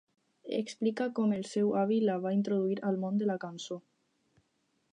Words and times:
Explica 0.59 1.05
com 1.19 1.35
el 1.35 1.43
seu 1.49 1.69
avi 1.81 1.99
la 2.07 2.15
va 2.25 2.31
introduir 2.37 2.79
al 2.89 2.97
món 3.05 3.21
de 3.23 3.29
la 3.33 3.39
cançó 3.47 3.79